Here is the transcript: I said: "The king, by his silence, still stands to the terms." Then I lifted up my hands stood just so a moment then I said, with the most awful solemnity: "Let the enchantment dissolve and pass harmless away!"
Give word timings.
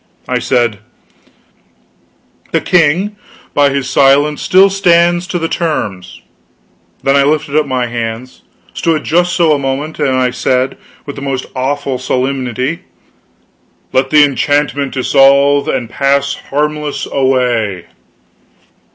I 0.27 0.39
said: 0.39 0.79
"The 2.49 2.59
king, 2.59 3.17
by 3.53 3.69
his 3.69 3.87
silence, 3.87 4.41
still 4.41 4.71
stands 4.71 5.27
to 5.27 5.37
the 5.37 5.47
terms." 5.47 6.23
Then 7.03 7.15
I 7.15 7.21
lifted 7.21 7.55
up 7.55 7.67
my 7.67 7.85
hands 7.85 8.41
stood 8.73 9.03
just 9.03 9.31
so 9.33 9.53
a 9.53 9.59
moment 9.59 9.97
then 9.97 10.15
I 10.15 10.31
said, 10.31 10.75
with 11.05 11.17
the 11.17 11.21
most 11.21 11.45
awful 11.55 11.99
solemnity: 11.99 12.79
"Let 13.93 14.09
the 14.09 14.25
enchantment 14.25 14.95
dissolve 14.95 15.67
and 15.67 15.87
pass 15.87 16.33
harmless 16.49 17.05
away!" 17.05 17.85